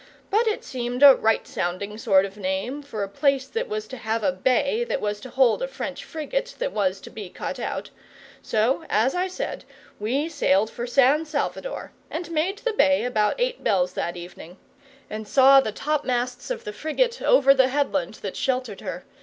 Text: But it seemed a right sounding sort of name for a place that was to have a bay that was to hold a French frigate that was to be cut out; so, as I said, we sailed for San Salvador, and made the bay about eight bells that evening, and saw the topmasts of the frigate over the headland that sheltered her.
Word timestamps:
But 0.31 0.47
it 0.47 0.63
seemed 0.63 1.03
a 1.03 1.13
right 1.13 1.45
sounding 1.45 1.95
sort 1.99 2.25
of 2.25 2.35
name 2.35 2.81
for 2.81 3.03
a 3.03 3.07
place 3.07 3.45
that 3.45 3.69
was 3.69 3.87
to 3.89 3.97
have 3.97 4.23
a 4.23 4.31
bay 4.31 4.83
that 4.83 4.99
was 4.99 5.19
to 5.19 5.29
hold 5.29 5.61
a 5.61 5.67
French 5.67 6.03
frigate 6.03 6.55
that 6.57 6.71
was 6.71 6.99
to 7.01 7.11
be 7.11 7.29
cut 7.29 7.59
out; 7.59 7.91
so, 8.41 8.83
as 8.89 9.13
I 9.13 9.27
said, 9.27 9.63
we 9.99 10.27
sailed 10.27 10.71
for 10.71 10.87
San 10.87 11.25
Salvador, 11.25 11.91
and 12.09 12.31
made 12.31 12.57
the 12.57 12.73
bay 12.73 13.05
about 13.05 13.39
eight 13.39 13.63
bells 13.63 13.93
that 13.93 14.17
evening, 14.17 14.57
and 15.07 15.27
saw 15.27 15.59
the 15.59 15.71
topmasts 15.71 16.49
of 16.49 16.63
the 16.63 16.73
frigate 16.73 17.21
over 17.21 17.53
the 17.53 17.67
headland 17.67 18.15
that 18.23 18.35
sheltered 18.35 18.81
her. 18.81 19.05